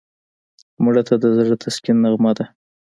[0.83, 2.45] مړه ته د زړه تسکین نغمه ده